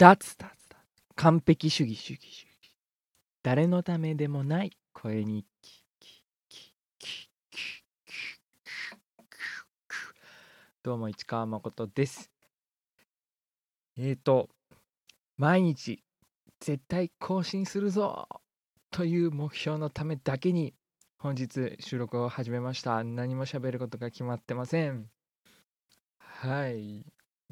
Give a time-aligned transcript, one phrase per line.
[0.00, 0.48] 脱脱脱
[1.16, 2.22] 完璧主義主義。
[2.22, 2.48] 主義
[3.42, 5.44] 誰のためでもない声に
[10.82, 12.30] どうも市川誠です
[13.98, 14.48] えーと
[15.36, 16.02] 毎日
[16.60, 18.26] 絶対更新するぞ
[18.90, 20.72] という目標のためだけに
[21.18, 25.10] 本日収録を始めました何も喋ることが決まってません
[26.20, 27.04] はい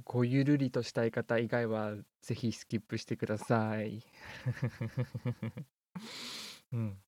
[0.05, 4.03] ごゆるりとしたい方以外はぜひスキップしてください。
[6.73, 6.99] うん。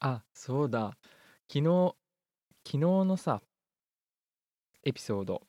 [0.00, 0.96] あそうだ。
[1.48, 1.94] 昨日
[2.64, 3.42] 昨日のさ
[4.84, 5.46] エピソード。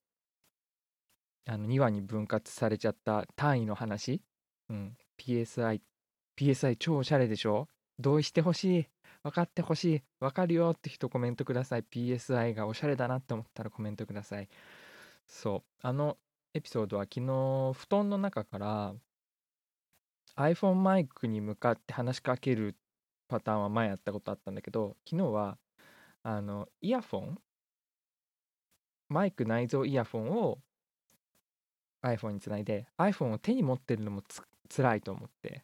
[1.48, 4.22] あの2話に分割されちゃった単位の話。
[4.70, 4.98] うん。
[5.18, 5.82] PSI
[6.38, 7.68] PSI 超おしゃれでしょ？
[8.00, 8.88] 同意してほしい。
[9.24, 10.04] 分かってほしい。
[10.20, 11.84] 分かるよって人コメントください。
[11.84, 14.50] PSI がおしゃれだなって思ったらコメントください。
[15.28, 15.64] そう。
[15.82, 16.18] あの
[16.54, 18.94] エピソードは昨日布団の中から
[20.36, 22.76] iPhone マイクに向かって話しかける
[23.30, 25.58] パターンは前やったことあったんだけど昨日は
[26.24, 27.42] あのイヤフォン
[29.08, 30.60] マイク内蔵イヤフォンを
[32.04, 34.42] iPhone につないで iPhone を手に持ってるのもつ
[34.74, 35.64] 辛いと思って。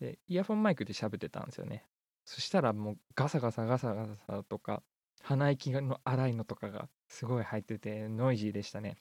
[0.00, 1.84] でイヤフォンマイクで喋ってたんですよね。
[2.24, 4.82] そしたらもうガサガサガサガサとか
[5.22, 8.96] 鼻息の荒いのとかがすごい入っててノイジーでしたね。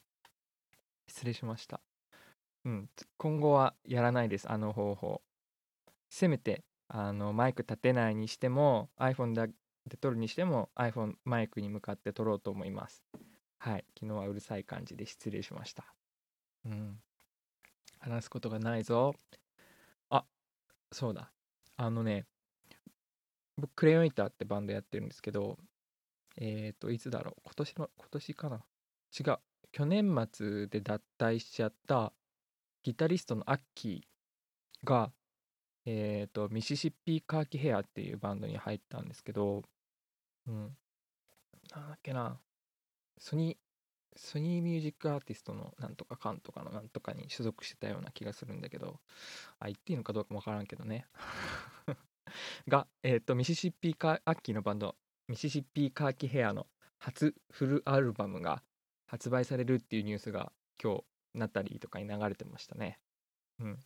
[1.11, 1.81] 失礼しました。
[2.63, 4.49] うん今後はやらないです。
[4.49, 5.21] あの方法。
[6.09, 13.03] せめてあのマイク立てないにしても iPhone で撮るにしても iPhone マイクに向かって撮ろうと思います。
[13.57, 13.85] はい。
[13.99, 15.85] 昨日はうるさい感じで失礼しました。
[16.65, 16.97] うん。
[17.99, 19.13] 話すことがないぞ。
[20.09, 20.23] あ
[20.91, 21.31] そうだ。
[21.75, 22.25] あのね
[23.57, 25.57] 僕クレヨンイターってバンドやってるんですけど
[26.37, 27.41] えっ、ー、といつだろう。
[27.43, 28.63] 今年の今年かな。
[29.19, 29.39] 違う。
[29.71, 32.13] 去年末で脱退しちゃった
[32.83, 35.11] ギタリストのアッキーが
[35.85, 39.63] えっ、ー、とミシシッピーカーキヘアっていうバンドに入ったんですけど
[40.47, 40.75] うん
[41.73, 42.39] なんだっけな
[43.17, 43.71] ソニー
[44.15, 48.99] ソニーミュージックアーティストのなんとかかんとかのなんとかに所属してたような気がするんだけど
[49.59, 51.05] あ言っていいのかどうかもわからんけどね。
[52.67, 54.95] が、えっ、ー、とミシシッピーカーアッキーのバンド
[55.27, 56.67] ミシシッピーカーキヘアの
[56.97, 58.63] 初フルアルバムが
[59.11, 62.97] 発売されるっていうニュースが今日ナタリーとかに流れてましたね。
[63.59, 63.79] うん。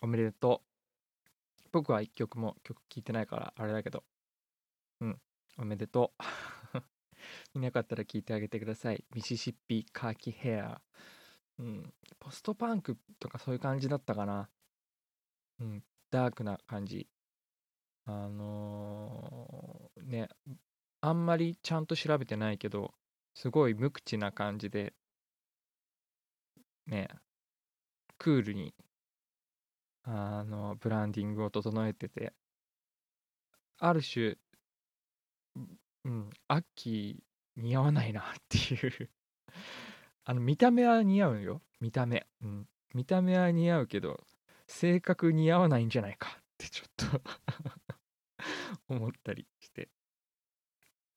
[0.00, 1.68] おめでとう。
[1.70, 4.04] 僕は一曲も曲聴いてないからあれだけど。
[5.02, 5.20] うん。
[5.58, 6.22] おめでとう。
[7.52, 9.04] 見なかったら聞いてあげてください。
[9.14, 10.80] ミシシッピカーキヘア。
[11.58, 11.92] うん。
[12.18, 14.48] ポストパンクとかそういう感じだったかな。
[15.60, 15.84] うん。
[16.10, 17.06] ダークな感じ。
[18.06, 20.30] あのー、ね。
[21.02, 22.94] あんまりちゃんと調べてないけど
[23.40, 24.92] すごい無口な感じで
[26.86, 27.08] ね
[28.18, 28.74] クールに
[30.02, 32.34] あのブランディングを整えてて
[33.78, 34.36] ある種
[36.04, 39.10] うんアッキー似合わないなっていう。
[40.24, 41.62] あの見た目は似合うよ。
[41.80, 42.26] 見た目。
[42.42, 42.68] うん。
[42.92, 44.22] 見た目は似合うけど
[44.66, 47.22] 性格似合わないんじゃないかってちょっと
[48.94, 49.88] 思ったりして。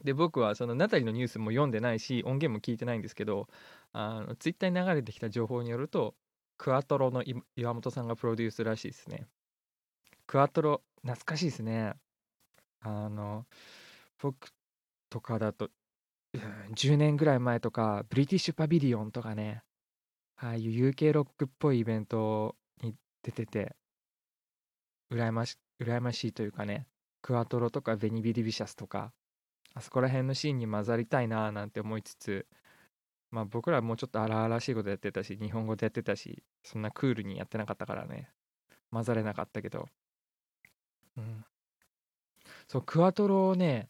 [0.04, 3.48] で僕はそのナタリのニュースも読んでないし音源も聞いてないんですけど
[3.94, 6.16] あのツイッターに流れてきた情報によると
[6.58, 7.24] クアトロの
[7.56, 9.26] 岩本さんがプロデュースらしいですね。
[10.28, 11.94] クアトロ懐かしいですね。
[12.82, 13.46] あの
[14.22, 14.52] 僕
[15.10, 15.70] とかだと、
[16.76, 19.62] 10年ぐらい前とかブリティッシュパビリオンとかね
[20.38, 23.76] ああいう UK ロックっぽいイベントに出てて
[25.12, 26.88] 羨まし羨ましいというかね
[27.22, 29.14] クアトロとかベニビリビシャスとか
[29.76, 32.48] あそこら辺のシーンに混ざりたいななんて思いつつ、
[33.32, 38.30] まあ僕らはもうちょっと荒々しいことやってたし、日本語でやってたし、そんなクールにやってなかったからね、
[38.92, 39.88] 混ざれなかったけど。
[41.18, 41.46] うん。
[42.68, 43.90] そう、クワトロをね、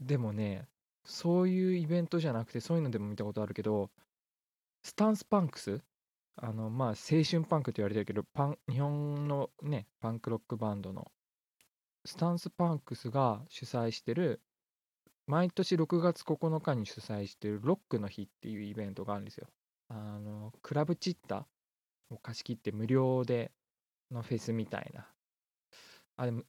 [0.00, 0.68] でもね、
[1.04, 3.90] そういうイベントじゃなくて、そういうのでも見たことあるけど、
[4.82, 5.80] スタンスパンクス？
[6.36, 11.10] あの、まあ、青春パンクって言われてるけど、パン、日本のね、パンクロックバンドの
[12.08, 14.40] スタンスパンクスが主催してる
[15.26, 19.46] 毎年6月9日に主催してるロックの日っていうイベントがあるんですよ。
[19.90, 21.46] あのクラブチッタ
[22.08, 23.52] を貸し切って無料で
[24.10, 25.06] のフェスみたいな。
[26.16, 26.44] あ、でも、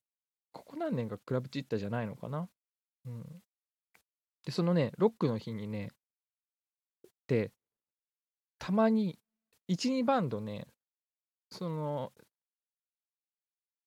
[0.54, 2.48] ここ何年かクラブチッタじゃないのかな？
[3.06, 3.24] うん。
[4.46, 5.92] で、そのね、ロックの日にね、
[7.28, 7.52] で、
[8.60, 9.20] たまに、
[9.68, 10.68] 1、2バンドね、
[11.52, 12.14] その、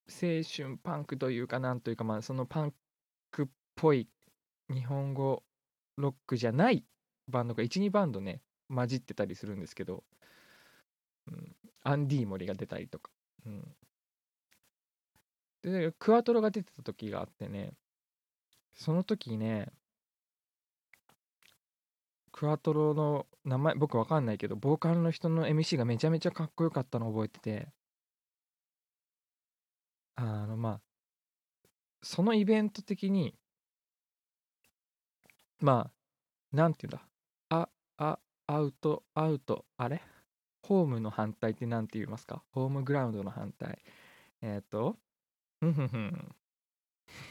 [0.09, 2.75] 青春パンクというかなんというかまあそのパン
[3.31, 3.47] クっ
[3.77, 4.09] ぽい
[4.71, 5.43] 日本語
[5.97, 6.85] ロックじゃない
[7.29, 10.05] バンドが12バンドね混じってたりするんですけど、
[11.29, 13.11] うん、アンディモリが出たりとか、
[13.47, 13.75] うん、
[15.63, 17.73] でクワトロが出てた時があってね
[18.75, 19.69] その時ね
[22.33, 27.69] クワトロの名前僕わかんないけどボーカルの人の MC がめちゃめちゃかっこよかったの覚えてて。
[30.17, 30.81] あのまあ
[32.03, 33.35] そのイベント的に
[35.61, 37.03] まあなんていうんだ。
[37.51, 40.03] ああアウトアウトあれ？
[40.63, 42.43] ホームの反対って何て言いますか？
[42.51, 43.79] ホームグラウンドの反対。
[44.43, 44.97] えっ、ー、と
[45.61, 46.35] ふんふんふん。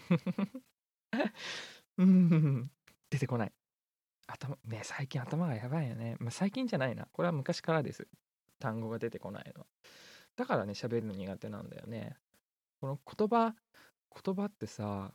[1.97, 2.71] うん
[3.09, 3.53] 出てこない。
[4.27, 7.07] 頭ね最近頭がやばいよね、まあ、最近じゃないな。
[7.11, 8.07] これは昔からです。
[8.59, 9.65] 単語が出てこないの
[10.35, 12.17] だからね喋るの苦手なんだよね。
[12.81, 13.53] この言葉
[14.23, 15.13] 言葉ってさ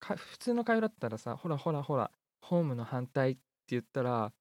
[0.00, 2.10] 普通の会話だったらさほらほらほら
[2.42, 4.32] ホームの反対って言ったら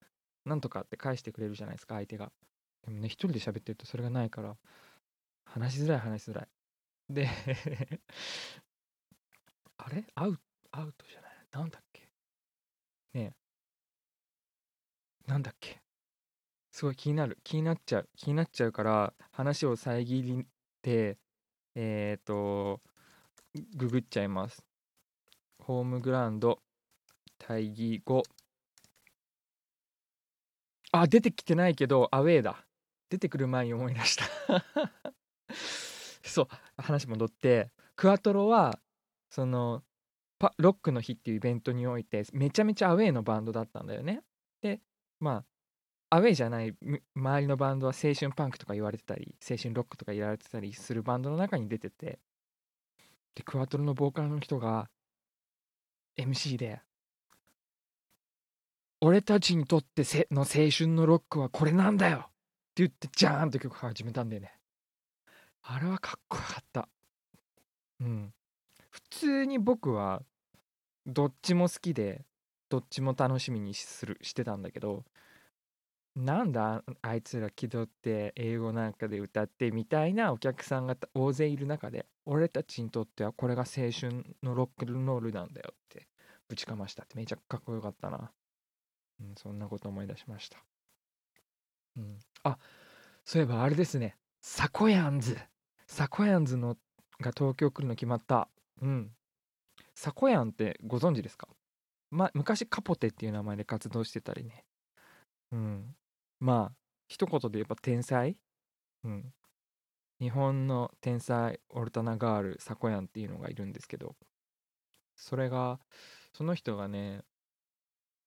[0.46, 2.32] なんとかって返してくれるじゃないですか相手が。
[2.84, 4.58] でもね一人で喋ってるとそれがないから
[5.46, 6.48] 話しづらい話しづらい。
[7.10, 7.30] で
[9.78, 10.04] あれ？
[10.16, 10.38] アウ
[10.72, 11.32] アウトじゃない？
[11.52, 12.02] なんだっけ？
[13.14, 13.34] ね
[15.28, 15.32] え。
[15.32, 15.82] なんだっけ？
[16.72, 17.40] すごい気になる。
[17.44, 18.10] 気になっちゃう。
[18.18, 20.46] 気になっちゃうから話を遮り
[20.82, 21.18] て
[21.76, 22.82] えっ、ー、と
[23.76, 24.64] ググっちゃいます。
[25.60, 26.60] ホームグラウンド
[27.38, 28.24] 対義語。
[30.92, 32.66] あ出てきてないけどアウェーだ。
[33.10, 34.26] 出てくる前に思い出した。
[36.24, 38.78] そう話戻ってクワトロは
[39.30, 39.84] その
[40.58, 44.22] ロックの日っていうイベントにおいてめちゃめちゃアウェーのバンドだったんだよね。
[44.62, 44.82] で
[45.20, 45.46] まあ
[46.10, 46.76] アウェーじゃない
[47.16, 52.20] 周りのバンドは青春パンクとか言われてたり青春ロックとか言われてたりするバンドの中に出てて。
[53.36, 54.90] でクワトロのボーカルの人が
[56.18, 56.82] MC で
[59.02, 62.32] 「俺たちにとっての青春のロックはこれなんだよ!」って
[62.76, 64.58] 言ってジャーンと曲始めたんだよね。
[65.64, 66.88] あれはかっこよかった。
[68.00, 68.34] うん。
[68.90, 70.24] 普通に僕は
[71.06, 72.26] どっちも好きで
[72.70, 75.06] どっちも楽しみにするしてたんだけど
[76.16, 86.08] なんだあいつら気取って英語なんかで歌ってみたいなお客さんが大勢いる中で俺たちにとってはこれが青春のロックンロールなんだよって
[86.48, 88.32] ぶちかましたってめちゃかっこよかったな、
[89.20, 90.58] うん、そんなこと思い出しました、
[91.98, 92.58] うん、あ
[93.26, 94.16] そういえばあれですね。
[94.42, 95.36] サコヤンズ。
[95.88, 96.78] サコヤンズの
[97.20, 98.48] が東京来るの決まった。
[98.84, 99.10] うん。
[99.96, 101.48] サコヤンってご存知ですか？
[102.12, 104.64] ま昔カポテっていう名前で活動してたりね。
[105.52, 105.96] うん。
[106.40, 106.76] まあ
[107.08, 108.38] 一言で言えば天才？
[109.04, 109.34] うん。
[110.20, 114.16] 日本の天才オルタナガールサコヤンっていうのがいるんですけど
[115.16, 115.78] それが
[116.32, 117.22] その人がね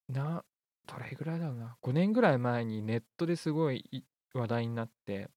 [0.08, 0.44] な
[0.87, 5.28] どれぐらいだろうな？5年ぐらい前にネットですごい話題になって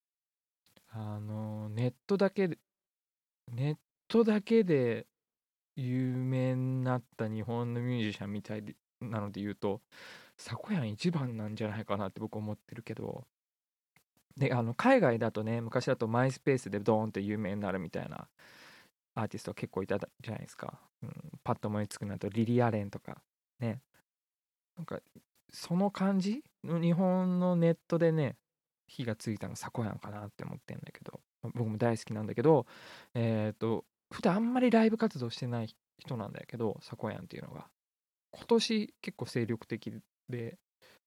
[0.89, 2.50] あのネットだけ
[3.50, 3.75] ネッ
[4.09, 5.07] トだけで
[5.77, 8.63] 有名になった日本のミュージシャンみたい
[9.00, 9.81] なので言うと
[10.41, 13.25] サコヤン一番なんじゃないかなって僕思ってるけど。
[14.38, 18.29] であの海外だとね昔だとマイスペースでドーンって有名になるみたいな
[19.13, 21.11] アーティスト結構いたじゃないですか、うん、
[21.43, 23.21] パッと思いつくのとリリア・レンとか
[23.59, 23.81] ね。
[24.77, 24.99] なんか
[25.51, 26.43] その感じ？
[26.63, 28.38] の日本のネットでね
[28.88, 31.19] 火がついたのサコヤンかなって思ってんだけど。
[31.43, 32.65] 僕も大好きなんだけど
[33.13, 37.67] えっ、ー、と普段あんまりライブ活動してない人なんだけどサコヤンっていうのが。
[38.33, 40.57] 今年結構精力的で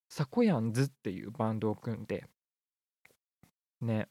[0.09, 2.25] サコヤンズっていうバンドを組んで
[3.81, 4.09] ね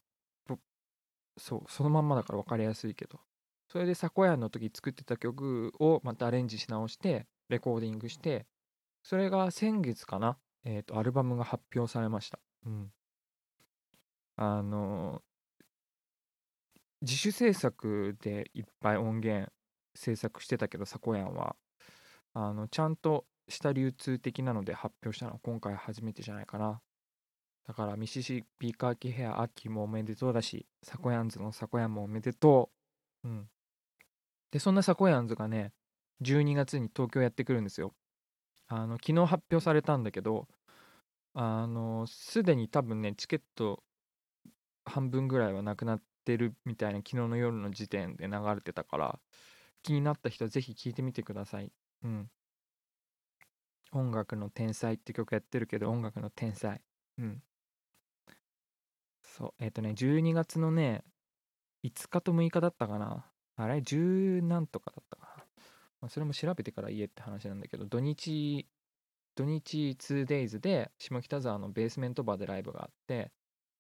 [1.38, 3.20] そうそのまんまだから分かりやすいけど
[3.68, 8.46] それでサコヤンの時作ってた曲をまたアレンジし直してレコーディングして
[9.02, 12.40] それが先月かなえっ、ー、とアルバムが発表されました。
[12.66, 12.92] うん。
[14.36, 15.22] あの
[17.02, 19.52] 自主制作でいっぱい音源
[19.96, 21.56] 制作してたけどサコヤンは。
[22.36, 26.82] あのちゃんとした流通的なので発表したのは今回初めてじゃないかな。
[27.68, 32.70] だからミシシッピカーキヘア秋もおめでとうだし、サコヤンズのサコヤンもおめでと
[33.24, 33.28] う。
[33.28, 33.50] うん。
[34.52, 35.72] で、そんなサコヤンズがね、
[36.22, 37.94] 12月に東京やってくるんですよ。
[38.68, 40.48] あの、昨日発表されたんだけど、
[41.34, 43.84] あの、すでに多分ね、チケット
[44.86, 49.20] 半分ぐらいはなくなってるみたいな昨日の夜の時点で流れてたから、
[49.84, 51.72] 気になった人はぜひ聴いてみてください。
[52.04, 52.30] うん。
[53.94, 56.82] 音楽の天才って曲やってるけど、音楽の天才。
[57.18, 57.44] うん。
[59.22, 61.04] そう、えっ、ー、とね、12月のね、
[61.84, 63.26] 5日と6日だったかな。
[63.56, 65.44] あれ ?10 何とかだったかな。
[66.02, 68.68] まあ、それも調べてから言えって話なんだけど、土日、
[69.36, 73.32] 土日 2days で下北沢のベースメントバーでライブがあって、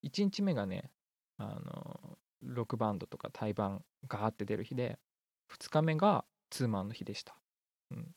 [0.03, 0.91] 1日目がね、
[1.38, 5.00] あのロックバンドとか対バンガーって出る日で
[5.51, 7.36] 2日目がツーマンの日でした、
[7.91, 8.08] うん、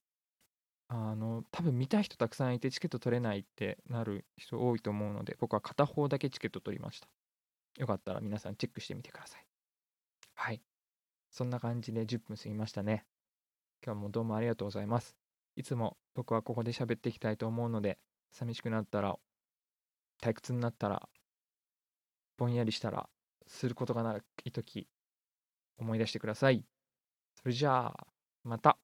[0.89, 7.09] あの多分見た人たくさんいてチケット取れないってなる人多いと思うので僕は片方だけチケット取りました。
[7.79, 9.47] よかったら皆さんチェックしてみてください。
[10.35, 10.63] はい。
[11.31, 13.05] そんな感じで10分過ぎましたね。
[13.85, 15.17] 今日もどうもありがとうございます。
[15.57, 17.99] いつも僕はここで喋っていきたいと思うので
[18.33, 19.19] 寂しくなったら
[20.23, 21.09] 退屈になったら
[22.37, 23.09] ぼんやりしたら
[23.47, 24.87] することがない時
[25.79, 26.65] 思い出してください。
[27.35, 28.07] それじゃあ
[28.45, 28.79] また。